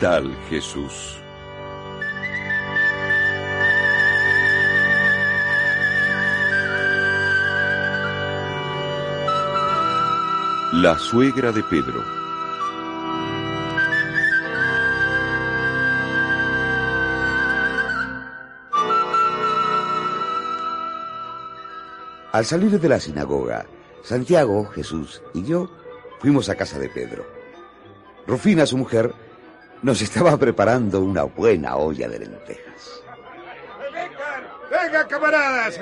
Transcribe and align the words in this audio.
Tal 0.00 0.36
Jesús. 0.50 1.16
La 10.74 10.98
suegra 10.98 11.50
de 11.50 11.62
Pedro. 11.62 12.04
Al 22.32 22.44
salir 22.44 22.78
de 22.78 22.86
la 22.86 23.00
sinagoga, 23.00 23.64
Santiago, 24.02 24.66
Jesús 24.66 25.22
y 25.32 25.42
yo 25.44 25.70
fuimos 26.20 26.50
a 26.50 26.54
casa 26.54 26.78
de 26.78 26.90
Pedro. 26.90 27.24
Rufina, 28.26 28.66
su 28.66 28.76
mujer, 28.76 29.14
nos 29.82 30.00
estaba 30.02 30.36
preparando 30.36 31.00
una 31.00 31.24
buena 31.24 31.76
olla 31.76 32.08
de 32.08 32.18
lentejas. 32.20 33.02
¡Venga, 34.70 35.06
camaradas! 35.06 35.80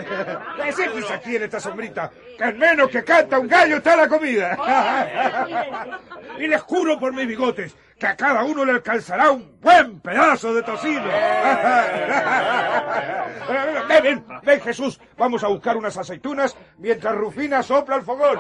Siéntense 0.74 1.12
aquí 1.12 1.36
en 1.36 1.44
esta 1.44 1.58
sombrita, 1.58 2.10
que 2.36 2.44
al 2.44 2.54
menos 2.56 2.90
que 2.90 3.02
canta 3.02 3.38
un 3.38 3.48
gallo 3.48 3.76
está 3.76 3.96
la 3.96 4.08
comida. 4.08 4.58
Y 6.38 6.46
les 6.46 6.60
juro 6.62 6.98
por 6.98 7.12
mis 7.12 7.26
bigotes 7.26 7.74
que 7.98 8.06
a 8.06 8.16
cada 8.16 8.44
uno 8.44 8.64
le 8.64 8.72
alcanzará 8.72 9.30
un 9.30 9.58
buen 9.60 10.00
pedazo 10.00 10.52
de 10.52 10.62
tocino. 10.62 11.04
Ven, 13.88 14.02
ven, 14.02 14.24
ven, 14.42 14.60
Jesús, 14.60 15.00
vamos 15.16 15.44
a 15.44 15.48
buscar 15.48 15.76
unas 15.76 15.96
aceitunas 15.96 16.56
mientras 16.78 17.14
Rufina 17.14 17.62
sopla 17.62 17.96
el 17.96 18.02
fogón. 18.02 18.38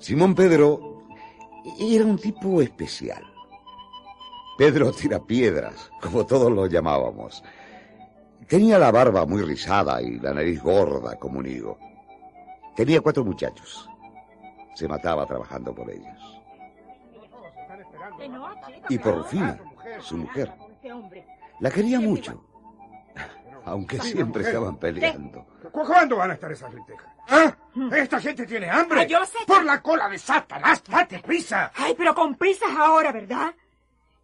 Simón 0.00 0.34
Pedro 0.34 1.04
era 1.78 2.04
un 2.04 2.18
tipo 2.18 2.60
especial. 2.62 3.22
Pedro 4.56 4.92
tira 4.92 5.18
piedras, 5.20 5.90
como 6.02 6.26
todos 6.26 6.50
lo 6.52 6.66
llamábamos. 6.66 7.42
Tenía 8.48 8.78
la 8.78 8.90
barba 8.90 9.24
muy 9.26 9.42
rizada 9.42 10.02
y 10.02 10.18
la 10.18 10.34
nariz 10.34 10.62
gorda 10.62 11.16
como 11.18 11.38
un 11.38 11.46
higo. 11.46 11.78
Tenía 12.74 13.00
cuatro 13.00 13.24
muchachos. 13.24 13.88
Se 14.74 14.88
mataba 14.88 15.26
trabajando 15.26 15.74
por 15.74 15.90
ellos. 15.90 16.40
Y 18.88 18.98
por 18.98 19.16
Rufina, 19.18 19.58
su 20.00 20.16
mujer. 20.16 20.52
La 21.60 21.70
quería 21.70 22.00
mucho, 22.00 22.42
aunque 23.66 23.98
siempre 24.00 24.42
estaban 24.44 24.76
peleando. 24.76 25.46
¿Cu- 25.70 25.84
¿Cuándo 25.84 26.16
van 26.16 26.30
a 26.30 26.34
estar 26.34 26.50
esas 26.50 26.72
lentejas? 26.72 27.06
¿Ah? 27.28 27.54
¿Esta 27.92 28.20
gente 28.20 28.46
tiene 28.46 28.68
hambre? 28.70 29.00
Ah, 29.00 29.04
yo 29.04 29.24
sé 29.26 29.38
que- 29.38 29.44
¡Por 29.46 29.64
la 29.64 29.80
cola 29.82 30.08
de 30.08 30.18
Satanás! 30.18 30.82
¡Date 30.84 31.18
prisa! 31.20 31.72
Ay, 31.76 31.94
pero 31.96 32.14
con 32.14 32.34
prisas 32.36 32.70
ahora, 32.76 33.12
¿verdad? 33.12 33.54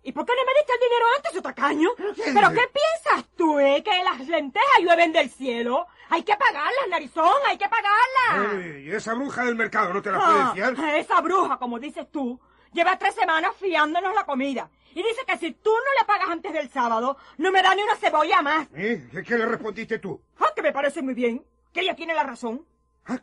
¿Y 0.02 0.12
por 0.12 0.24
qué 0.24 0.32
no 0.36 0.44
me 0.44 0.52
diste 0.58 0.72
el 0.72 0.80
dinero 0.80 1.04
antes, 1.16 1.42
tacaño? 1.42 1.88
¿Pero 1.96 2.48
qué 2.50 2.70
piensas 2.72 3.24
tú, 3.36 3.58
eh? 3.58 3.82
Que 3.84 4.04
las 4.04 4.20
lentejas 4.28 4.78
llueven 4.80 5.12
del 5.12 5.28
cielo. 5.30 5.86
Hay 6.10 6.22
que 6.22 6.36
pagarlas, 6.36 6.88
narizón, 6.88 7.34
hay 7.46 7.58
que 7.58 7.68
pagarlas. 7.68 8.64
Ey, 8.64 8.86
¿Y 8.88 8.90
esa 8.92 9.14
bruja 9.14 9.44
del 9.44 9.56
mercado 9.56 9.92
no 9.92 10.00
te 10.02 10.12
la 10.12 10.18
Ah, 10.18 10.52
puede 10.54 10.74
fiar? 10.74 10.96
esa 10.96 11.20
bruja, 11.20 11.56
como 11.58 11.80
dices 11.80 12.06
tú, 12.12 12.40
lleva 12.72 12.96
tres 12.98 13.16
semanas 13.16 13.50
fiándonos 13.58 14.14
la 14.14 14.24
comida. 14.24 14.70
Y 14.94 15.02
dice 15.02 15.22
que 15.26 15.36
si 15.38 15.52
tú 15.54 15.70
no 15.70 16.00
le 16.00 16.06
pagas 16.06 16.30
antes 16.30 16.52
del 16.52 16.70
sábado, 16.70 17.16
no 17.38 17.50
me 17.50 17.60
da 17.62 17.74
ni 17.74 17.82
una 17.82 17.96
cebolla 17.96 18.42
más. 18.42 18.68
¿Eh? 18.76 19.08
¿Qué, 19.10 19.22
qué 19.24 19.36
le 19.36 19.44
respondiste 19.46 19.98
tú? 19.98 20.22
Ah, 20.38 20.52
que 20.54 20.62
me 20.62 20.72
parece 20.72 21.02
muy 21.02 21.14
bien. 21.14 21.44
Que 21.72 21.80
ella 21.80 21.96
tiene 21.96 22.14
la 22.14 22.22
razón. 22.22 22.64
Ah, 23.06 23.18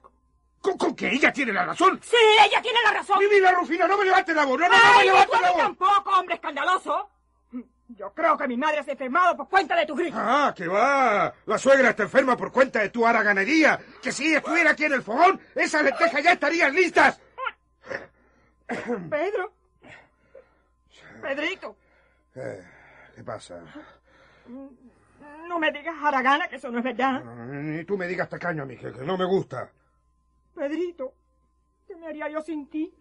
¿Con, 0.63 0.77
con 0.77 0.95
que 0.95 1.09
ella 1.09 1.33
tiene 1.33 1.51
la 1.51 1.65
razón? 1.65 1.99
Sí, 2.01 2.15
ella 2.39 2.61
tiene 2.61 2.79
la 2.85 2.91
razón. 2.93 3.19
Vida, 3.19 3.51
Rufina, 3.51 3.85
no 3.85 3.97
me 3.97 4.05
levantes 4.05 4.33
la 4.33 4.45
voz. 4.45 4.57
No, 4.61 4.69
no, 4.69 4.73
no 4.73 4.79
me 5.03 5.09
a 5.11 5.41
la 5.41 5.51
voz. 5.51 5.57
tampoco, 5.57 6.09
hombre 6.17 6.35
escandaloso. 6.35 7.09
Yo 7.89 8.13
creo 8.13 8.37
que 8.37 8.47
mi 8.47 8.55
madre 8.55 8.81
se 8.81 8.91
ha 8.91 8.93
enfermado 8.93 9.35
por 9.35 9.49
cuenta 9.49 9.75
de 9.75 9.85
tu 9.85 9.93
grito. 9.93 10.15
Ah, 10.17 10.53
que 10.55 10.65
va. 10.67 11.33
La 11.45 11.57
suegra 11.57 11.89
está 11.89 12.03
enferma 12.03 12.37
por 12.37 12.49
cuenta 12.53 12.79
de 12.79 12.89
tu 12.89 13.05
haraganería. 13.05 13.77
Que 14.01 14.13
si 14.13 14.33
estuviera 14.33 14.71
aquí 14.71 14.85
en 14.85 14.93
el 14.93 15.03
fogón, 15.03 15.39
esas 15.53 15.83
lentejas 15.83 16.23
ya 16.23 16.31
estarían 16.31 16.73
listas. 16.73 17.19
Pedro. 19.09 19.51
Pedrito, 21.21 21.75
Eh, 22.35 22.65
¿Qué 23.15 23.23
pasa? 23.23 23.59
no 25.47 25.59
me 25.59 25.71
digas 25.71 25.95
haragana 26.01 26.47
que 26.47 26.55
eso 26.55 26.71
no 26.71 26.79
es 26.79 26.83
verdad. 26.85 27.21
Ni 27.23 27.83
tú 27.85 27.97
me 27.97 28.07
digas 28.07 28.27
tacaño 28.29 28.63
a 28.63 28.65
mí, 28.65 28.77
que 28.77 28.87
no 28.91 29.17
me 29.17 29.25
gusta. 29.25 29.69
Pedrito, 30.55 31.13
¿qué 31.87 31.95
me 31.95 32.07
haría 32.07 32.29
yo 32.29 32.41
sin 32.41 32.67
ti? 32.69 32.93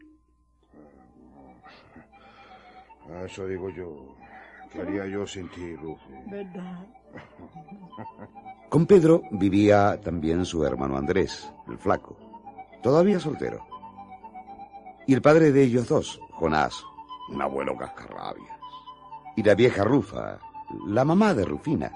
Ah, 3.11 3.25
Eso 3.27 3.47
digo 3.47 3.69
yo. 3.71 4.17
¿Qué 4.73 4.81
haría 4.81 5.07
yo 5.07 5.27
sin 5.27 5.49
ti, 5.51 5.77
Rufi? 5.77 6.13
¿Verdad? 6.31 6.87
Con 8.71 8.87
Pedro 8.87 9.23
vivía 9.33 10.01
también 10.01 10.47
su 10.47 10.65
hermano 10.65 10.97
Andrés, 10.97 11.53
el 11.69 11.77
flaco, 11.77 12.17
todavía 12.83 13.21
soltero. 13.21 13.67
Y 15.07 15.13
el 15.13 15.21
padre 15.21 15.53
de 15.53 15.63
ellos 15.65 15.89
dos, 15.89 16.19
Jonás, 16.31 16.83
un 17.29 17.43
abuelo 17.43 17.77
cascarrabias. 17.77 18.57
Y 19.37 19.43
la 19.43 19.55
vieja 19.55 19.85
Rufa, 19.85 20.39
la 20.87 21.05
mamá 21.05 21.35
de 21.35 21.45
Rufina, 21.45 21.93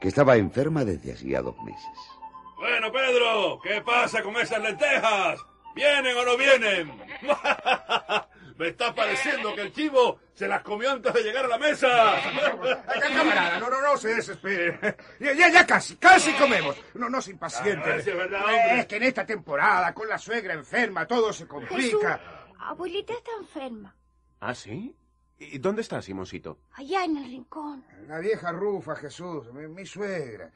que 0.00 0.08
estaba 0.08 0.36
enferma 0.36 0.84
desde 0.84 1.12
hacía 1.14 1.40
dos 1.40 1.56
meses. 1.62 2.19
Bueno, 2.60 2.92
Pedro, 2.92 3.58
¿qué 3.62 3.80
pasa 3.80 4.22
con 4.22 4.36
esas 4.36 4.62
lentejas? 4.62 5.40
¿Vienen 5.74 6.14
o 6.14 6.24
no 6.26 6.36
vienen? 6.36 6.92
Me 8.58 8.68
está 8.68 8.94
pareciendo 8.94 9.54
que 9.54 9.62
el 9.62 9.72
chivo 9.72 10.20
se 10.34 10.46
las 10.46 10.62
comió 10.62 10.90
antes 10.90 11.14
de 11.14 11.22
llegar 11.22 11.46
a 11.46 11.48
la 11.48 11.56
mesa. 11.56 12.18
Acá, 12.18 13.08
camarada, 13.14 13.58
no, 13.58 13.70
no, 13.70 13.80
no 13.80 13.96
se 13.96 14.14
desespere. 14.14 14.78
Ya, 15.18 15.32
ya, 15.32 15.48
ya 15.48 15.66
casi, 15.66 15.96
casi 15.96 16.34
comemos. 16.34 16.76
No, 16.92 17.08
no 17.08 17.22
se 17.22 17.30
impaciente. 17.30 17.90
Ah, 17.90 18.00
sí, 18.02 18.10
es 18.10 18.16
verdad, 18.16 18.42
hombre. 18.44 18.80
es 18.80 18.86
que 18.86 18.96
en 18.96 19.04
esta 19.04 19.24
temporada, 19.24 19.94
con 19.94 20.06
la 20.06 20.18
suegra 20.18 20.52
enferma, 20.52 21.06
todo 21.06 21.32
se 21.32 21.46
complica. 21.48 22.20
Abuelita 22.58 23.14
está 23.14 23.30
enferma. 23.40 23.96
¿Ah, 24.40 24.54
sí? 24.54 24.94
¿Y 25.38 25.56
dónde 25.56 25.80
está 25.80 26.02
Simoncito? 26.02 26.58
Allá 26.72 27.06
en 27.06 27.16
el 27.16 27.24
rincón. 27.24 27.86
La 28.06 28.18
vieja 28.18 28.52
Rufa, 28.52 28.96
Jesús, 28.96 29.50
mi, 29.54 29.66
mi 29.66 29.86
suegra. 29.86 30.52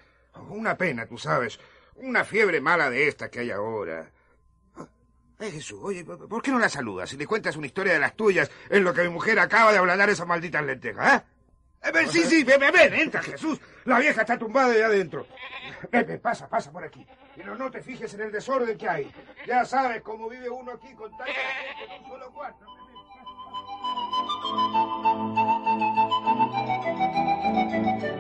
Una 0.51 0.77
pena, 0.77 1.07
tú 1.07 1.17
sabes. 1.17 1.59
Una 1.97 2.25
fiebre 2.25 2.61
mala 2.61 2.91
de 2.91 3.09
esta 3.09 3.31
que 3.31 3.41
hay 3.41 3.51
ahora. 3.51 4.11
Eh, 5.41 5.51
Jesús, 5.51 5.81
oye, 5.83 6.05
¿por 6.05 6.43
qué 6.43 6.51
no 6.51 6.59
la 6.59 6.69
saludas 6.69 7.13
y 7.13 7.17
le 7.17 7.27
cuentas 7.27 7.57
una 7.57 7.67
historia 7.67 7.93
de 7.93 7.99
las 7.99 8.15
tuyas 8.15 8.51
en 8.71 8.85
lo 8.85 8.95
que 8.95 9.03
mi 9.03 9.09
mujer 9.09 9.39
acaba 9.39 9.73
de 9.73 9.79
ablandar 9.79 10.09
esas 10.09 10.27
malditas 10.27 10.65
lentejas, 10.65 11.21
eh? 11.21 11.25
Eh, 11.85 11.91
ven, 11.93 12.09
sí, 12.09 12.23
sí, 12.23 12.45
ven, 12.45 12.59
ven, 12.59 12.73
ven, 12.73 12.95
entra, 12.95 13.23
Jesús. 13.23 13.61
La 13.85 13.99
vieja 13.99 14.23
está 14.23 14.39
tumbada 14.39 14.73
allá 14.73 14.87
adentro. 14.87 15.27
Ven, 15.91 16.07
ven, 16.07 16.21
pasa, 16.21 16.49
pasa 16.49 16.73
por 16.73 16.83
aquí. 16.83 17.07
Pero 17.37 17.57
no 17.57 17.71
te 17.71 17.83
fijes 17.83 18.15
en 18.15 18.23
el 18.23 18.33
desorden 18.33 18.79
que 18.79 18.89
hay. 18.89 19.13
Ya 19.47 19.67
sabes 19.67 20.01
cómo 20.03 20.31
vive 20.31 20.49
uno 20.49 20.73
aquí 20.73 20.95
con 20.95 21.11
tanta 21.11 21.27
gente 21.27 21.95
en 21.95 22.03
un 22.03 22.09
solo 22.09 22.33
cuarto. 22.33 22.65
Ven, 27.71 28.01
ven. 28.01 28.14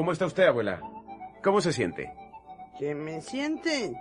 ¿Cómo 0.00 0.12
está 0.12 0.24
usted, 0.24 0.44
abuela? 0.44 0.80
¿Cómo 1.44 1.60
se 1.60 1.74
siente? 1.74 2.10
¿Que 2.78 2.94
me 2.94 3.20
siente? 3.20 3.92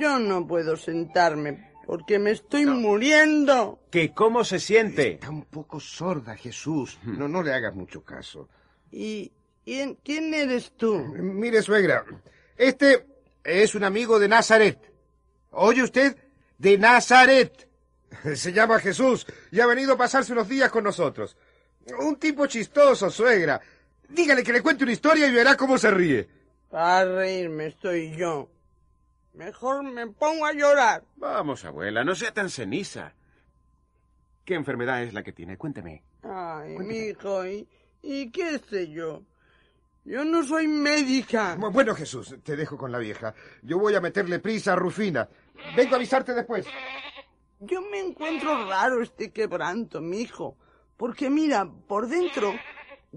Yo 0.00 0.18
no 0.18 0.46
puedo 0.46 0.78
sentarme 0.78 1.72
porque 1.86 2.18
me 2.18 2.30
estoy 2.30 2.64
muriendo. 2.64 3.80
¿Que 3.90 4.14
cómo 4.14 4.44
se 4.44 4.58
siente? 4.58 5.12
Está 5.12 5.28
un 5.28 5.44
poco 5.44 5.78
sorda, 5.78 6.34
Jesús. 6.36 6.98
No, 7.02 7.28
no 7.28 7.42
le 7.42 7.52
hagas 7.52 7.74
mucho 7.74 8.02
caso. 8.02 8.48
¿Y 8.90 9.30
quién, 9.62 9.98
quién 10.02 10.32
eres 10.32 10.72
tú? 10.74 10.96
Mire, 10.96 11.60
suegra, 11.60 12.06
este 12.56 13.04
es 13.44 13.74
un 13.74 13.84
amigo 13.84 14.18
de 14.18 14.28
Nazaret. 14.28 14.90
¿Oye 15.50 15.82
usted? 15.82 16.16
De 16.56 16.78
Nazaret. 16.78 17.68
Se 18.36 18.54
llama 18.54 18.80
Jesús 18.80 19.26
y 19.52 19.60
ha 19.60 19.66
venido 19.66 19.92
a 19.92 19.98
pasarse 19.98 20.32
unos 20.32 20.48
días 20.48 20.70
con 20.70 20.82
nosotros. 20.82 21.36
Un 21.98 22.16
tipo 22.16 22.46
chistoso, 22.46 23.10
suegra. 23.10 23.60
Dígale 24.08 24.42
que 24.42 24.52
le 24.52 24.62
cuente 24.62 24.84
una 24.84 24.92
historia 24.92 25.26
y 25.26 25.32
verá 25.32 25.56
cómo 25.56 25.78
se 25.78 25.90
ríe. 25.90 26.28
Para 26.70 27.04
reírme 27.04 27.66
estoy 27.66 28.16
yo. 28.16 28.48
Mejor 29.34 29.82
me 29.82 30.06
pongo 30.08 30.46
a 30.46 30.52
llorar. 30.52 31.02
Vamos, 31.16 31.64
abuela, 31.64 32.04
no 32.04 32.14
sea 32.14 32.32
tan 32.32 32.50
ceniza. 32.50 33.12
¿Qué 34.44 34.54
enfermedad 34.54 35.02
es 35.02 35.12
la 35.14 35.22
que 35.22 35.32
tiene? 35.32 35.56
Cuénteme. 35.56 36.02
Ay, 36.22 36.76
mi 36.78 36.96
hijo, 36.98 37.46
¿y, 37.46 37.66
¿y 38.02 38.30
qué 38.30 38.58
sé 38.58 38.90
yo? 38.90 39.22
Yo 40.04 40.24
no 40.24 40.42
soy 40.44 40.68
médica. 40.68 41.56
Bu- 41.56 41.72
Bueno, 41.72 41.94
Jesús, 41.94 42.36
te 42.42 42.56
dejo 42.56 42.76
con 42.76 42.92
la 42.92 42.98
vieja. 42.98 43.34
Yo 43.62 43.78
voy 43.78 43.94
a 43.94 44.00
meterle 44.00 44.38
prisa 44.38 44.74
a 44.74 44.76
Rufina. 44.76 45.28
Vengo 45.76 45.94
a 45.94 45.96
avisarte 45.96 46.34
después. 46.34 46.66
yo 47.60 47.80
me 47.90 48.00
encuentro 48.00 48.68
raro 48.68 49.02
este 49.02 49.32
quebranto, 49.32 50.00
mi 50.02 50.20
hijo. 50.20 50.56
Porque 50.98 51.30
mira, 51.30 51.66
por 51.88 52.06
dentro 52.06 52.54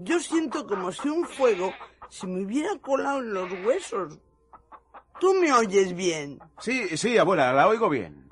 yo 0.00 0.20
siento 0.20 0.66
como 0.66 0.92
si 0.92 1.08
un 1.08 1.24
fuego 1.24 1.72
se 2.08 2.26
me 2.26 2.44
hubiera 2.44 2.76
colado 2.78 3.18
en 3.20 3.34
los 3.34 3.50
huesos. 3.64 4.18
¿Tú 5.20 5.34
me 5.34 5.52
oyes 5.52 5.94
bien? 5.94 6.38
Sí, 6.60 6.96
sí, 6.96 7.18
abuela, 7.18 7.52
la 7.52 7.66
oigo 7.66 7.88
bien. 7.88 8.28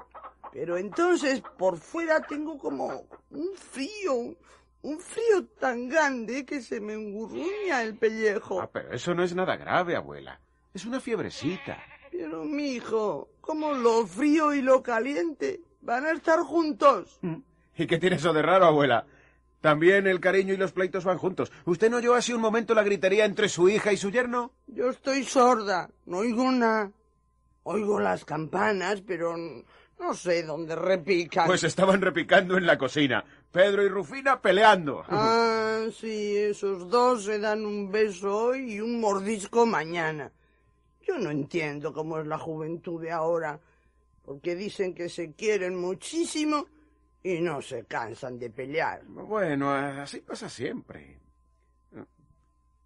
Pero 0.53 0.77
entonces 0.77 1.43
por 1.59 1.77
fuera 1.79 2.21
tengo 2.23 2.57
como 2.57 3.07
un 3.31 3.51
frío, 3.57 4.37
un 4.83 5.01
frío 5.01 5.45
tan 5.59 5.89
grande 5.89 6.47
que 6.47 6.63
se 6.63 6.81
me 6.81 6.95
engurruña 6.95 7.83
el 7.83 7.97
pellejo. 7.97 8.61
Ah, 8.61 8.71
pero 8.73 8.93
eso 8.93 9.15
no 9.15 9.25
es 9.25 9.35
nada 9.35 9.57
grave, 9.57 9.97
abuela. 9.97 10.41
Es 10.73 10.85
una 10.85 11.01
fiebrecita. 11.01 11.79
Pero 12.13 12.45
mi 12.45 12.75
hijo, 12.75 13.31
como 13.41 13.73
lo 13.73 14.07
frío 14.07 14.55
y 14.55 14.63
lo 14.63 14.83
caliente 14.83 15.61
van 15.81 16.07
a 16.07 16.13
estar 16.13 16.39
juntos. 16.41 17.19
¿Y 17.77 17.87
qué 17.87 17.99
tiene 17.99 18.17
eso 18.17 18.33
de 18.33 18.43
raro, 18.43 18.67
abuela? 18.67 19.07
También 19.67 20.07
el 20.07 20.21
cariño 20.21 20.55
y 20.55 20.59
los 20.59 20.71
pleitos 20.71 21.03
van 21.03 21.19
juntos. 21.19 21.51
¿Usted 21.65 21.91
no 21.91 21.97
oyó 21.97 22.15
así 22.15 22.33
un 22.33 22.41
momento 22.41 22.73
la 22.73 22.85
gritería 22.85 23.25
entre 23.25 23.49
su 23.49 23.69
hija 23.69 23.93
y 23.93 23.97
su 23.97 24.13
yerno? 24.13 24.53
Yo 24.69 24.91
estoy 24.91 25.25
sorda, 25.25 25.91
no 26.05 26.19
oigo 26.19 26.53
nada. 26.53 26.93
Oigo 27.65 27.99
las 27.99 28.25
campanas, 28.25 29.03
pero 29.05 29.35
no 29.37 30.15
sé 30.15 30.45
dónde 30.45 30.77
repican. 30.77 31.49
Pues 31.49 31.65
estaban 31.65 32.01
repicando 32.01 32.57
en 32.57 32.65
la 32.65 32.79
cocina. 32.79 33.25
Pedro 33.51 33.83
y 33.83 33.89
Rufina 33.89 34.41
peleando. 34.41 35.03
Ah, 35.09 35.87
sí, 35.93 36.37
esos 36.37 36.89
dos 36.89 37.25
se 37.25 37.41
dan 37.41 37.67
un 37.67 37.91
beso 37.91 38.37
hoy 38.37 38.75
y 38.75 38.81
un 38.81 39.01
mordisco 39.01 39.67
mañana. 39.67 40.31
Yo 41.03 41.19
no 41.19 41.33
entiendo 41.33 41.93
cómo 41.93 42.21
es 42.21 42.27
la 42.29 42.39
juventud 42.39 43.03
de 43.03 43.11
ahora, 43.11 43.59
porque 44.23 44.55
dicen 44.55 44.95
que 44.95 45.09
se 45.09 45.33
quieren 45.33 45.75
muchísimo 45.75 46.69
y 47.27 47.41
no 47.41 47.61
se 47.61 47.85
cansan 47.87 48.39
de 48.39 48.51
pelear. 48.51 49.05
Bueno, 49.05 49.73
así 49.73 50.21
pasa 50.21 50.49
siempre. 50.49 51.19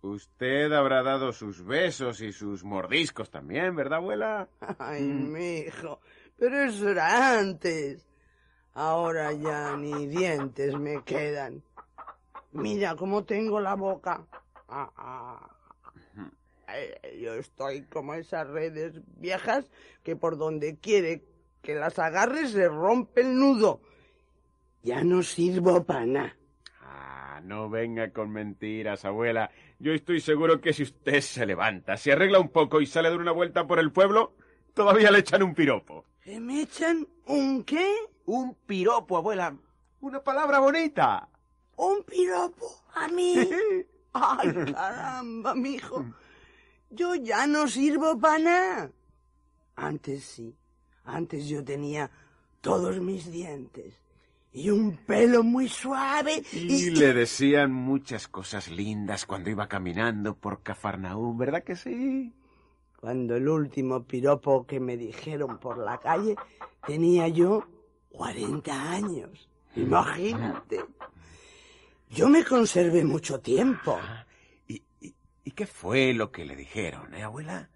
Usted 0.00 0.72
habrá 0.72 1.02
dado 1.02 1.30
sus 1.30 1.62
besos 1.62 2.22
y 2.22 2.32
sus 2.32 2.64
mordiscos 2.64 3.30
también, 3.30 3.76
¿verdad, 3.76 3.98
abuela? 3.98 4.48
Ay, 4.78 5.02
mi 5.02 5.58
hijo, 5.58 6.00
pero 6.38 6.62
eso 6.62 6.88
era 6.88 7.38
antes. 7.38 8.08
Ahora 8.72 9.30
ya 9.34 9.76
ni 9.76 10.06
dientes 10.06 10.74
me 10.78 11.04
quedan. 11.04 11.62
Mira 12.52 12.96
cómo 12.96 13.24
tengo 13.24 13.60
la 13.60 13.74
boca. 13.74 14.26
Ah, 14.68 14.90
ah. 14.96 15.56
Yo 17.20 17.34
estoy 17.34 17.82
como 17.82 18.14
esas 18.14 18.48
redes 18.48 19.02
viejas 19.18 19.70
que 20.02 20.16
por 20.16 20.38
donde 20.38 20.78
quiere 20.78 21.24
que 21.60 21.74
las 21.74 21.98
agarres 21.98 22.52
se 22.52 22.68
rompe 22.68 23.20
el 23.20 23.38
nudo. 23.38 23.82
Ya 24.82 25.04
no 25.04 25.22
sirvo 25.22 25.84
para 25.84 26.06
nada. 26.06 26.36
Ah, 26.80 27.40
no 27.44 27.68
venga 27.68 28.12
con 28.12 28.30
mentiras, 28.30 29.04
abuela. 29.04 29.50
Yo 29.78 29.92
estoy 29.92 30.20
seguro 30.20 30.60
que 30.60 30.72
si 30.72 30.84
usted 30.84 31.20
se 31.20 31.44
levanta, 31.44 31.96
se 31.96 32.12
arregla 32.12 32.40
un 32.40 32.48
poco 32.48 32.80
y 32.80 32.86
sale 32.86 33.10
de 33.10 33.16
una 33.16 33.32
vuelta 33.32 33.66
por 33.66 33.78
el 33.78 33.92
pueblo, 33.92 34.34
todavía 34.72 35.10
le 35.10 35.18
echan 35.18 35.42
un 35.42 35.54
piropo. 35.54 36.06
¿Que 36.22 36.40
me 36.40 36.62
echan 36.62 37.06
un 37.26 37.64
qué? 37.64 37.94
Un 38.26 38.54
piropo, 38.66 39.18
abuela. 39.18 39.54
Una 40.00 40.22
palabra 40.22 40.60
bonita. 40.60 41.28
¿Un 41.76 42.02
piropo? 42.04 42.84
¿A 42.94 43.08
mí? 43.08 43.36
Ay, 44.12 44.72
caramba, 44.72 45.54
mijo. 45.54 46.04
Yo 46.88 47.14
ya 47.14 47.46
no 47.46 47.68
sirvo 47.68 48.18
para 48.18 48.38
nada. 48.38 48.90
Antes 49.76 50.24
sí. 50.24 50.56
Antes 51.04 51.48
yo 51.48 51.62
tenía 51.64 52.10
todos 52.60 53.00
mis 53.00 53.30
dientes 53.30 54.00
y 54.52 54.70
un 54.70 54.96
pelo 54.96 55.42
muy 55.42 55.68
suave. 55.68 56.42
Y, 56.52 56.88
Y, 56.88 56.90
le 56.90 57.12
decían 57.12 57.72
muchas 57.72 58.28
cosas 58.28 58.68
lindas 58.70 59.26
cuando 59.26 59.50
iba 59.50 59.68
caminando 59.68 60.36
por 60.36 60.62
Cafarnaúm, 60.62 61.38
¿verdad 61.38 61.62
que 61.62 61.76
sí? 61.76 62.34
Cuando 63.00 63.36
el 63.36 63.48
último 63.48 64.04
piropo 64.04 64.66
que 64.66 64.80
me 64.80 64.96
dijeron 64.96 65.58
por 65.58 65.78
la 65.78 65.98
calle 65.98 66.36
tenía 66.86 67.28
yo 67.28 67.66
40 68.10 68.90
años. 68.90 69.48
Imagínate. 69.76 70.84
Yo 72.10 72.28
me 72.28 72.44
conservé 72.44 73.04
mucho 73.04 73.40
tiempo. 73.40 73.98
¿Y, 74.66 74.82
y, 75.00 75.14
y 75.44 75.50
qué 75.52 75.66
fue 75.66 76.12
lo 76.12 76.30
que 76.32 76.44
le 76.44 76.56
dijeron, 76.56 77.14
eh, 77.14 77.22
abuela? 77.22 77.70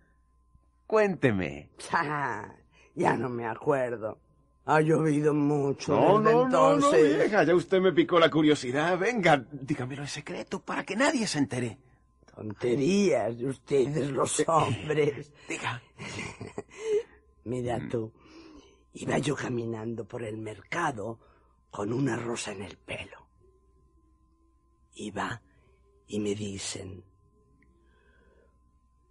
Cuénteme. 0.87 1.71
Ah, 1.93 2.53
ya 2.95 3.17
no 3.17 3.29
me 3.29 3.47
acuerdo. 3.47 4.19
Ha 4.67 4.81
llovido 4.81 5.35
mucho 5.35 5.95
No, 5.95 6.19
desde 6.21 6.33
no, 6.33 6.49
no, 6.49 6.49
no, 6.49 6.75
entonces. 6.75 7.17
vieja, 7.19 7.45
ya 7.45 7.55
usted 7.55 7.81
me 7.81 7.93
picó 7.93 8.19
la 8.19 8.31
curiosidad. 8.31 8.99
Venga, 8.99 9.45
dígamelo 9.53 10.03
en 10.03 10.09
secreto 10.09 10.61
para 10.61 10.85
que 10.85 10.97
nadie 10.97 11.27
se 11.27 11.39
entere. 11.39 11.79
Tonterías 12.35 13.37
de 13.39 13.47
ustedes 13.47 14.11
los 14.11 14.43
hombres. 14.49 15.31
Diga. 15.49 15.83
Mira 17.45 17.79
tú, 17.91 18.11
iba 18.95 19.19
yo 19.19 19.37
caminando 19.37 20.07
por 20.07 20.23
el 20.23 20.39
mercado 20.39 21.19
con 21.71 21.93
una 21.93 22.17
rosa 22.17 22.53
en 22.53 22.63
el 22.63 22.79
pelo. 22.79 23.29
Iba 24.95 25.43
y 26.07 26.21
me 26.21 26.35
dicen, 26.35 27.05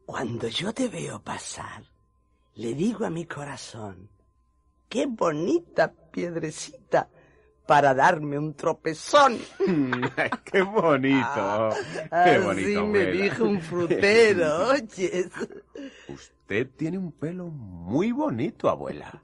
cuando 0.05 0.47
yo 0.47 0.73
te 0.73 0.87
veo 0.87 1.21
pasar, 1.21 1.83
le 2.55 2.73
digo 2.73 3.05
a 3.05 3.09
mi 3.09 3.25
corazón, 3.25 4.09
qué 4.93 5.07
bonita 5.07 5.91
piedrecita 6.11 7.09
para 7.65 7.95
darme 7.95 8.37
un 8.37 8.53
tropezón. 8.53 9.39
qué 10.45 10.61
bonito. 10.61 11.69
qué 12.23 12.37
bonito. 12.37 12.79
Así 12.79 12.87
me 12.91 13.05
dijo 13.07 13.43
un 13.45 13.59
frutero, 13.69 14.67
oyes. 14.67 15.31
Usted 16.07 16.67
tiene 16.77 16.99
un 16.99 17.11
pelo 17.11 17.45
muy 17.45 18.11
bonito, 18.11 18.69
abuela. 18.69 19.19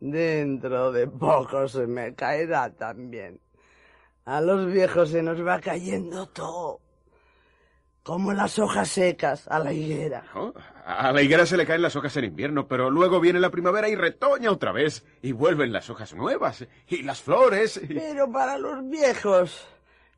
Dentro 0.00 0.90
de 0.92 1.06
poco 1.08 1.68
se 1.68 1.86
me 1.86 2.14
caerá 2.14 2.70
también. 2.70 3.38
A 4.24 4.40
los 4.40 4.72
viejos 4.72 5.10
se 5.10 5.22
nos 5.22 5.46
va 5.46 5.60
cayendo 5.60 6.26
todo. 6.28 6.80
Como 8.02 8.32
las 8.32 8.58
hojas 8.58 8.88
secas 8.88 9.46
a 9.48 9.60
la 9.60 9.72
higuera. 9.72 10.24
Oh, 10.34 10.52
A 10.84 11.12
la 11.12 11.22
higuera 11.22 11.46
se 11.46 11.56
le 11.56 11.64
caen 11.66 11.82
las 11.82 11.94
hojas 11.94 12.16
en 12.16 12.24
invierno, 12.24 12.66
pero 12.66 12.90
luego 12.90 13.20
viene 13.20 13.38
la 13.38 13.50
primavera 13.50 13.88
y 13.88 13.94
retoña 13.94 14.50
otra 14.50 14.72
vez. 14.72 15.04
Y 15.22 15.30
vuelven 15.32 15.72
las 15.72 15.88
hojas 15.88 16.12
nuevas. 16.14 16.66
Y 16.88 17.02
las 17.02 17.22
flores. 17.22 17.80
y- 17.82 17.94
Pero 17.94 18.30
para 18.32 18.58
los 18.58 18.88
viejos 18.88 19.66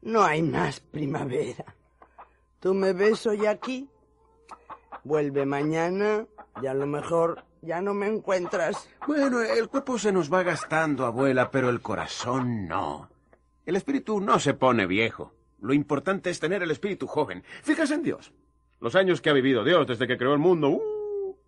no 0.00 0.22
hay 0.24 0.42
más 0.42 0.80
primavera. 0.80 1.64
Tú 2.60 2.72
me 2.72 2.94
ves 2.94 3.26
hoy 3.26 3.44
aquí, 3.44 3.86
vuelve 5.02 5.44
mañana 5.44 6.24
y 6.62 6.66
a 6.66 6.72
lo 6.72 6.86
mejor 6.86 7.44
ya 7.60 7.82
no 7.82 7.92
me 7.92 8.06
encuentras. 8.06 8.88
Bueno, 9.06 9.42
el 9.42 9.68
cuerpo 9.68 9.98
se 9.98 10.10
nos 10.12 10.32
va 10.32 10.42
gastando, 10.42 11.04
abuela, 11.04 11.50
pero 11.50 11.68
el 11.68 11.82
corazón 11.82 12.66
no. 12.66 13.10
El 13.66 13.76
espíritu 13.76 14.20
no 14.20 14.38
se 14.38 14.54
pone 14.54 14.86
viejo. 14.86 15.32
Lo 15.64 15.72
importante 15.72 16.28
es 16.28 16.38
tener 16.38 16.62
el 16.62 16.70
espíritu 16.70 17.06
joven. 17.06 17.42
Fíjese 17.62 17.94
en 17.94 18.02
Dios. 18.02 18.32
Los 18.80 18.94
años 18.96 19.22
que 19.22 19.30
ha 19.30 19.32
vivido 19.32 19.64
Dios 19.64 19.86
desde 19.86 20.06
que 20.06 20.18
creó 20.18 20.34
el 20.34 20.38
mundo. 20.38 20.68
¡uh! 20.68 21.38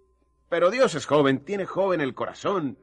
Pero 0.49 0.71
Dios 0.71 0.95
es 0.95 1.05
joven, 1.05 1.41
tiene 1.41 1.67
joven 1.67 2.01
el 2.01 2.15
corazón. 2.15 2.79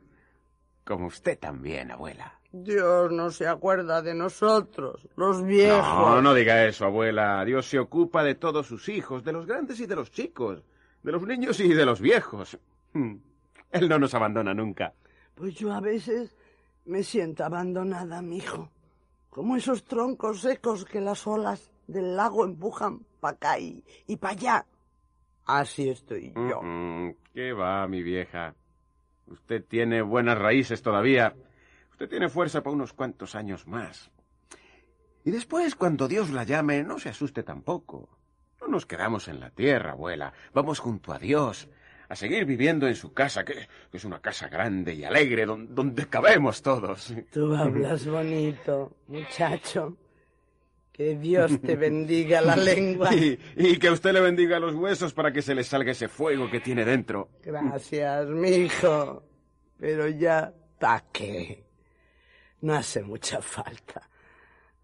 Como 0.83 1.07
usted 1.07 1.39
también, 1.39 1.89
abuela. 1.89 2.39
Dios 2.51 3.11
no 3.11 3.31
se 3.31 3.47
acuerda 3.47 4.03
de 4.03 4.13
nosotros, 4.13 5.07
los 5.15 5.43
viejos. 5.43 5.81
No, 5.83 6.21
no 6.21 6.35
diga 6.35 6.67
eso, 6.67 6.85
abuela. 6.85 7.43
Dios 7.45 7.65
se 7.65 7.79
ocupa 7.79 8.23
de 8.23 8.35
todos 8.35 8.67
sus 8.67 8.87
hijos, 8.89 9.23
de 9.23 9.33
los 9.33 9.47
grandes 9.47 9.79
y 9.79 9.87
de 9.87 9.95
los 9.95 10.11
chicos, 10.11 10.61
de 11.01 11.11
los 11.11 11.23
niños 11.23 11.59
y 11.61 11.73
de 11.73 11.85
los 11.85 11.99
viejos. 11.99 12.59
Él 12.93 13.89
no 13.89 13.97
nos 13.97 14.13
abandona 14.13 14.53
nunca. 14.53 14.93
Pues 15.33 15.55
yo 15.55 15.73
a 15.73 15.81
veces 15.81 16.35
me 16.85 17.01
siento 17.01 17.43
abandonada, 17.43 18.21
mijo. 18.21 18.69
Como 19.33 19.55
esos 19.55 19.83
troncos 19.83 20.41
secos 20.41 20.85
que 20.85 21.01
las 21.01 21.25
olas 21.25 21.71
del 21.87 22.15
lago 22.15 22.45
empujan 22.45 22.99
para 23.19 23.33
acá 23.33 23.59
y, 23.59 23.83
y 24.05 24.17
para 24.17 24.33
allá. 24.33 24.65
Así 25.45 25.89
estoy 25.89 26.31
yo. 26.35 26.61
Mm, 26.61 27.07
mm, 27.07 27.15
¿Qué 27.33 27.51
va, 27.51 27.87
mi 27.87 28.03
vieja? 28.03 28.53
Usted 29.25 29.65
tiene 29.65 30.03
buenas 30.03 30.37
raíces 30.37 30.83
todavía. 30.83 31.35
Usted 31.89 32.07
tiene 32.07 32.29
fuerza 32.29 32.61
para 32.61 32.75
unos 32.75 32.93
cuantos 32.93 33.33
años 33.33 33.65
más. 33.65 34.11
Y 35.23 35.31
después, 35.31 35.73
cuando 35.75 36.07
Dios 36.07 36.29
la 36.29 36.43
llame, 36.43 36.83
no 36.83 36.99
se 36.99 37.09
asuste 37.09 37.41
tampoco. 37.41 38.19
No 38.61 38.67
nos 38.67 38.85
quedamos 38.85 39.27
en 39.29 39.39
la 39.39 39.49
tierra, 39.49 39.93
abuela. 39.93 40.31
Vamos 40.53 40.77
junto 40.77 41.11
a 41.11 41.17
Dios, 41.17 41.69
a 42.13 42.15
seguir 42.15 42.45
viviendo 42.45 42.87
en 42.87 42.95
su 42.95 43.13
casa, 43.13 43.43
que, 43.43 43.53
que 43.91 43.97
es 43.97 44.05
una 44.05 44.19
casa 44.21 44.47
grande 44.47 44.93
y 44.93 45.03
alegre, 45.03 45.45
don- 45.45 45.73
donde 45.75 46.07
cabemos 46.07 46.61
todos. 46.61 47.13
Tú 47.31 47.53
hablas 47.55 48.05
bonito, 48.07 48.97
muchacho. 49.07 49.97
Que 50.91 51.15
Dios 51.17 51.59
te 51.61 51.75
bendiga 51.75 52.39
la 52.41 52.55
lengua. 52.71 53.13
Y, 53.15 53.37
y 53.57 53.77
que 53.77 53.89
usted 53.89 54.13
le 54.13 54.21
bendiga 54.21 54.59
los 54.59 54.75
huesos 54.75 55.11
para 55.13 55.31
que 55.33 55.41
se 55.41 55.55
le 55.55 55.63
salga 55.63 55.91
ese 55.91 56.07
fuego 56.07 56.49
que 56.51 56.59
tiene 56.59 56.85
dentro. 56.85 57.29
Gracias, 57.43 58.27
mijo. 58.29 59.23
Pero 59.79 60.07
ya, 60.07 60.53
¿pa' 60.79 61.03
qué? 61.11 61.63
no 62.61 62.75
hace 62.75 63.01
mucha 63.01 63.41
falta. 63.41 64.07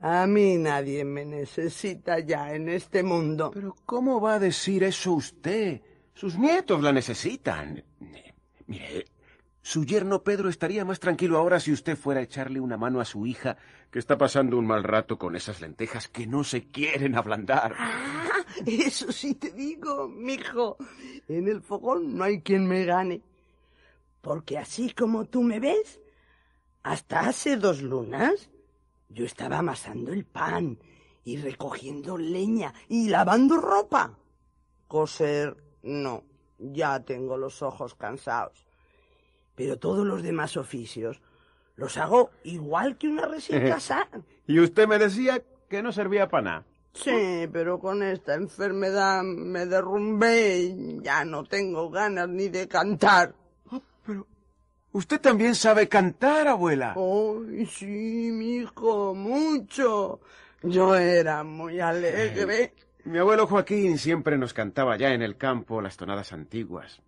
A 0.01 0.25
mí 0.27 0.57
nadie 0.57 1.05
me 1.05 1.23
necesita 1.25 2.19
ya 2.19 2.53
en 2.53 2.67
este 2.69 3.03
mundo. 3.03 3.51
Pero 3.53 3.75
¿cómo 3.85 4.19
va 4.19 4.33
a 4.33 4.39
decir 4.39 4.83
eso 4.83 5.13
usted? 5.13 5.79
Sus 6.19 6.37
nietos 6.37 6.83
la 6.83 6.91
necesitan. 6.91 7.81
Mire, 8.67 9.05
su 9.61 9.85
yerno 9.85 10.21
Pedro 10.21 10.49
estaría 10.49 10.83
más 10.83 10.99
tranquilo 10.99 11.37
ahora 11.37 11.61
si 11.61 11.71
usted 11.71 11.95
fuera 11.95 12.19
a 12.19 12.23
echarle 12.23 12.59
una 12.59 12.75
mano 12.75 12.99
a 12.99 13.05
su 13.05 13.25
hija, 13.25 13.55
que 13.89 13.99
está 13.99 14.17
pasando 14.17 14.57
un 14.57 14.67
mal 14.67 14.83
rato 14.83 15.17
con 15.17 15.37
esas 15.37 15.61
lentejas 15.61 16.09
que 16.09 16.27
no 16.27 16.43
se 16.43 16.67
quieren 16.67 17.15
ablandar. 17.15 17.73
Ah, 17.77 18.33
eso 18.65 19.13
sí 19.13 19.35
te 19.35 19.51
digo, 19.51 20.09
mijo. 20.09 20.75
En 21.29 21.47
el 21.47 21.61
fogón 21.61 22.17
no 22.17 22.25
hay 22.25 22.41
quien 22.41 22.67
me 22.67 22.83
gane. 22.83 23.21
Porque 24.19 24.57
así 24.57 24.89
como 24.89 25.23
tú 25.23 25.41
me 25.41 25.61
ves, 25.61 26.01
hasta 26.83 27.21
hace 27.21 27.55
dos 27.55 27.81
lunas 27.81 28.49
yo 29.07 29.23
estaba 29.23 29.59
amasando 29.59 30.11
el 30.11 30.25
pan 30.25 30.79
y 31.23 31.37
recogiendo 31.37 32.17
leña 32.17 32.73
y 32.89 33.07
lavando 33.07 33.55
ropa. 33.55 34.19
Coser, 34.85 35.68
no, 35.83 36.23
ya 36.57 36.99
tengo 37.01 37.37
los 37.37 37.61
ojos 37.61 37.95
cansados. 37.95 38.65
Pero 39.55 39.77
todos 39.77 40.05
los 40.05 40.23
demás 40.23 40.57
oficios 40.57 41.21
los 41.75 41.97
hago 41.97 42.31
igual 42.43 42.97
que 42.97 43.07
una 43.07 43.25
recién 43.25 43.67
casada. 43.67 44.21
y 44.47 44.59
usted 44.59 44.87
me 44.87 44.99
decía 44.99 45.41
que 45.69 45.81
no 45.81 45.91
servía 45.91 46.27
para 46.27 46.43
nada. 46.43 46.65
Sí, 46.93 47.47
pero 47.53 47.79
con 47.79 48.03
esta 48.03 48.33
enfermedad 48.33 49.23
me 49.23 49.65
derrumbé 49.65 50.59
y 50.59 50.99
ya 51.01 51.23
no 51.23 51.43
tengo 51.45 51.89
ganas 51.89 52.27
ni 52.27 52.49
de 52.49 52.67
cantar. 52.67 53.33
Oh, 53.71 53.81
pero 54.05 54.27
usted 54.91 55.21
también 55.21 55.55
sabe 55.55 55.87
cantar, 55.87 56.47
abuela. 56.47 56.95
Ay, 56.97 57.65
sí, 57.67 57.85
mi 57.85 58.55
hijo, 58.57 59.13
mucho. 59.13 60.19
Yo 60.63 60.95
era 60.95 61.43
muy 61.43 61.79
alegre. 61.79 62.73
Mi 63.09 63.17
abuelo 63.17 63.47
Joaquín 63.47 63.97
siempre 63.97 64.37
nos 64.37 64.53
cantaba 64.53 64.95
ya 64.95 65.15
en 65.15 65.23
el 65.23 65.35
campo 65.35 65.81
las 65.81 65.97
tonadas 65.97 66.31
antiguas. 66.31 67.01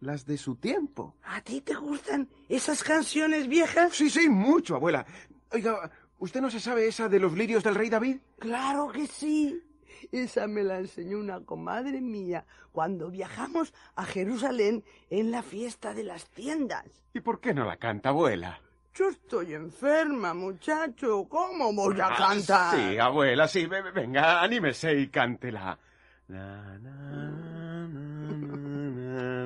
Las 0.00 0.26
de 0.26 0.36
su 0.36 0.56
tiempo. 0.56 1.14
¿A 1.22 1.40
ti 1.42 1.60
te 1.60 1.76
gustan 1.76 2.28
esas 2.48 2.82
canciones 2.82 3.46
viejas? 3.46 3.94
Sí, 3.94 4.10
sí, 4.10 4.28
mucho, 4.28 4.74
abuela. 4.74 5.06
Oiga, 5.52 5.92
¿usted 6.18 6.40
no 6.40 6.50
se 6.50 6.58
sabe 6.58 6.88
esa 6.88 7.08
de 7.08 7.20
los 7.20 7.34
lirios 7.34 7.62
del 7.62 7.76
rey 7.76 7.88
David? 7.88 8.16
Claro 8.40 8.88
que 8.88 9.06
sí. 9.06 9.62
Esa 10.10 10.48
me 10.48 10.64
la 10.64 10.80
enseñó 10.80 11.20
una 11.20 11.40
comadre 11.44 12.00
mía 12.00 12.44
cuando 12.72 13.08
viajamos 13.08 13.72
a 13.94 14.06
Jerusalén 14.06 14.82
en 15.08 15.30
la 15.30 15.44
fiesta 15.44 15.94
de 15.94 16.02
las 16.02 16.28
tiendas. 16.30 16.84
¿Y 17.14 17.20
por 17.20 17.38
qué 17.38 17.54
no 17.54 17.64
la 17.64 17.76
canta, 17.76 18.08
abuela? 18.08 18.60
Yo 18.98 19.10
estoy 19.10 19.54
enferma, 19.54 20.34
muchacho. 20.34 21.28
¿Cómo 21.28 21.72
voy 21.72 22.00
a 22.00 22.08
cantar? 22.16 22.74
Sí, 22.74 22.98
abuela, 22.98 23.46
sí. 23.46 23.64
Venga, 23.66 24.42
anímese 24.42 24.92
y 24.98 25.06
cántela. 25.06 25.78
Na, 26.26 26.76
na, 26.78 27.86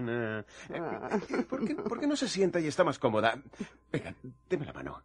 na, 0.00 0.44
¿Por 1.50 1.66
qué, 1.66 1.75
¿Por 1.75 2.00
qué 2.00 2.06
no 2.06 2.16
se 2.16 2.28
sienta 2.28 2.61
y 2.61 2.66
está 2.66 2.82
más 2.82 2.99
cómoda? 2.99 3.38
Venga, 3.92 4.14
deme 4.49 4.64
la 4.64 4.73
mano. 4.73 5.02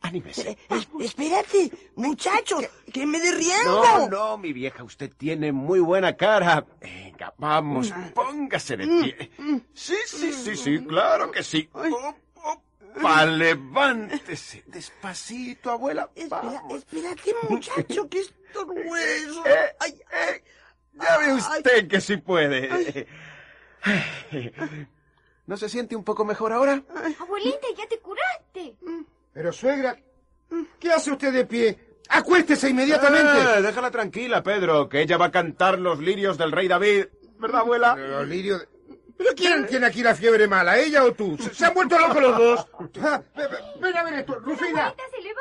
Anímese. 0.00 0.50
Eh, 0.50 0.58
eh, 0.70 0.86
espérate, 0.98 1.70
muchacho, 1.94 2.58
que 2.92 3.06
me 3.06 3.20
derriendo. 3.20 3.80
No, 3.84 4.08
no, 4.08 4.38
mi 4.38 4.52
vieja, 4.52 4.82
usted 4.82 5.12
tiene 5.16 5.52
muy 5.52 5.78
buena 5.78 6.16
cara. 6.16 6.66
Venga, 6.80 7.32
vamos, 7.38 7.94
póngase 8.12 8.76
de 8.76 8.86
pie. 8.88 9.30
Sí, 9.72 9.94
sí, 10.04 10.32
sí, 10.32 10.56
sí, 10.56 10.84
claro 10.84 11.30
que 11.30 11.44
sí. 11.44 11.70
Pa, 13.00 13.24
levántese. 13.24 14.64
Despacito, 14.66 15.70
abuela. 15.70 16.10
Espera, 16.14 16.62
espérate, 16.70 17.34
muchacho, 17.48 18.08
que 18.08 18.20
esto 18.20 18.66
hueso. 18.66 19.44
Eh, 19.46 19.76
ay, 19.80 20.00
eh, 20.12 20.44
ya 20.94 21.18
ve 21.18 21.32
usted 21.34 21.88
que 21.88 22.00
sí 22.00 22.16
puede. 22.18 23.06
¿No 25.46 25.56
se 25.56 25.68
siente 25.68 25.96
un 25.96 26.04
poco 26.04 26.24
mejor 26.24 26.52
ahora? 26.52 26.82
Abuelita, 27.18 27.66
ya 27.76 27.86
te 27.88 27.98
curaste. 27.98 28.76
Pero 29.32 29.52
suegra, 29.52 29.96
¿qué 30.78 30.92
hace 30.92 31.10
usted 31.10 31.32
de 31.32 31.46
pie? 31.46 31.78
Acuéstese 32.08 32.68
inmediatamente. 32.68 33.58
Eh, 33.58 33.62
déjala 33.62 33.90
tranquila, 33.90 34.42
Pedro, 34.42 34.88
que 34.88 35.00
ella 35.00 35.16
va 35.16 35.26
a 35.26 35.30
cantar 35.30 35.78
los 35.78 35.98
lirios 35.98 36.36
del 36.36 36.52
rey 36.52 36.68
David. 36.68 37.06
¿Verdad, 37.38 37.62
abuela? 37.62 37.96
Los 37.96 38.28
lirios... 38.28 38.68
¿Pero 39.22 39.34
quién 39.36 39.66
tiene 39.66 39.86
aquí 39.86 40.02
la 40.02 40.14
fiebre 40.14 40.46
mala, 40.48 40.78
ella 40.78 41.04
o 41.04 41.12
tú? 41.12 41.36
¿Se, 41.38 41.54
se 41.54 41.64
han 41.66 41.74
vuelto 41.74 41.98
locos 41.98 42.22
los 42.22 42.36
dos? 42.38 42.66
Ah, 43.02 43.22
ve- 43.36 43.46
ve- 43.48 43.58
Ven 43.80 43.96
a 43.96 44.02
ver 44.04 44.14
esto, 44.14 44.34
Rufina. 44.40 44.94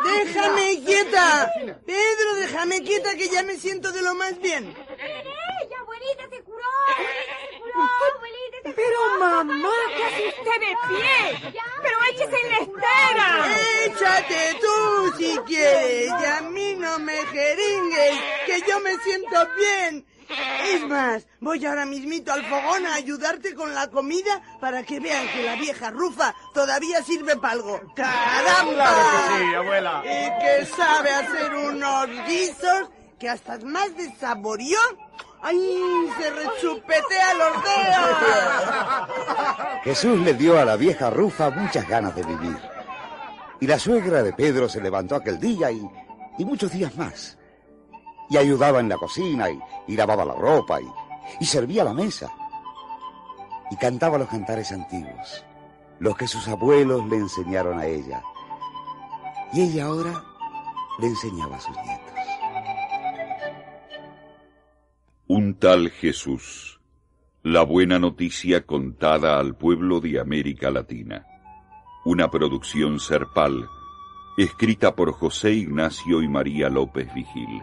Déjame 0.03 0.83
quieta. 0.85 1.51
Pedro, 1.85 2.35
déjame 2.39 2.81
quieta 2.83 3.15
que 3.15 3.27
ya 3.29 3.43
me 3.43 3.57
siento 3.57 3.91
de 3.91 4.01
lo 4.01 4.13
más 4.15 4.39
bien. 4.39 4.73
¡Ey, 4.97 5.69
abuelita 5.79 6.23
se 6.29 6.41
curó! 6.43 6.63
¡Abuelita 6.95 7.38
se 7.43 7.53
curó! 7.61 7.83
¡Abuelita 8.15 8.57
se 8.63 8.73
curó! 8.73 8.75
Pero 8.75 9.19
mamá, 9.19 9.69
¿qué 9.95 10.03
hace 10.03 10.27
usted 10.29 10.59
de 10.59 10.75
pie? 10.89 11.51
Pero 11.81 11.97
échese 12.09 12.41
en 12.41 12.50
la 12.51 12.57
estera. 12.57 13.47
Échate 13.85 14.57
tú 14.61 15.13
si 15.17 15.38
quieres 15.45 16.07
y 16.21 16.25
a 16.25 16.41
mí 16.41 16.75
no 16.75 17.00
me 17.00 17.17
jeringues, 17.27 18.19
que 18.45 18.61
yo 18.67 18.79
me 18.79 18.95
siento 19.00 19.47
bien. 19.57 20.05
Es 20.65 20.88
más, 20.88 21.27
voy 21.39 21.65
ahora 21.65 21.85
mismito 21.85 22.31
al 22.31 22.45
fogón 22.45 22.85
a 22.85 22.95
ayudarte 22.95 23.53
con 23.53 23.73
la 23.73 23.89
comida 23.89 24.41
para 24.59 24.83
que 24.83 25.00
vean 25.00 25.27
que 25.29 25.43
la 25.43 25.55
vieja 25.55 25.89
rufa 25.89 26.33
todavía 26.53 27.03
sirve 27.03 27.35
para 27.35 27.53
algo. 27.53 27.79
¡Caramba! 27.95 28.73
Claro 28.73 29.03
que 29.11 29.38
sí, 29.38 29.55
abuela. 29.55 30.03
Y 30.03 30.39
que 30.41 30.65
sabe 30.65 31.11
hacer 31.11 31.53
unos 31.55 32.07
guisos 32.27 32.89
que 33.19 33.29
hasta 33.29 33.57
más 33.59 33.95
de 33.97 34.13
saboreón. 34.15 34.97
¡Ay! 35.43 36.09
Se 36.19 36.29
rechupetea 36.29 37.33
los 37.33 37.63
dedos. 37.63 38.17
Jesús 39.83 40.19
le 40.19 40.33
dio 40.35 40.59
a 40.59 40.65
la 40.65 40.75
vieja 40.75 41.09
Rufa 41.09 41.50
muchas 41.50 41.88
ganas 41.88 42.15
de 42.15 42.23
vivir. 42.23 42.57
Y 43.59 43.67
la 43.67 43.77
suegra 43.79 44.23
de 44.23 44.33
Pedro 44.33 44.69
se 44.69 44.81
levantó 44.81 45.15
aquel 45.15 45.39
día 45.39 45.71
y, 45.71 45.81
y 46.38 46.45
muchos 46.45 46.71
días 46.71 46.95
más. 46.95 47.38
Y 48.31 48.38
ayudaba 48.38 48.79
en 48.79 48.89
la 48.89 48.97
cocina 48.97 49.47
y, 49.88 49.95
lavaba 49.95 50.25
la 50.25 50.33
ropa 50.33 50.81
y, 50.81 50.88
y 51.39 51.45
servía 51.45 51.83
la 51.83 51.93
mesa. 51.93 52.31
Y 53.69 53.75
cantaba 53.75 54.17
los 54.17 54.29
cantares 54.29 54.71
antiguos, 54.71 55.45
los 56.00 56.17
que 56.17 56.27
sus 56.27 56.47
abuelos 56.47 57.05
le 57.07 57.17
enseñaron 57.17 57.77
a 57.77 57.85
ella. 57.85 58.23
Y 59.53 59.61
ella 59.61 59.85
ahora 59.85 60.23
le 61.00 61.07
enseñaba 61.07 61.57
a 61.57 61.59
sus 61.59 61.75
nietos. 61.77 62.11
Un 65.27 65.55
tal 65.55 65.89
Jesús. 65.89 66.79
La 67.43 67.63
buena 67.63 68.00
noticia 68.00 68.65
contada 68.65 69.39
al 69.39 69.55
pueblo 69.55 70.00
de 70.00 70.19
América 70.19 70.69
Latina. 70.69 71.25
Una 72.05 72.29
producción 72.29 73.00
Serpal, 73.00 73.67
escrita 74.38 74.95
por 74.95 75.11
José 75.13 75.53
Ignacio 75.53 76.21
y 76.21 76.27
María 76.27 76.69
López 76.69 77.13
Vigil. 77.13 77.61